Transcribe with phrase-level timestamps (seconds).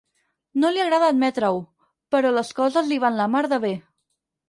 [0.63, 1.61] No li agrada admetre-ho,
[2.17, 3.77] però les coses li van la mar de bé.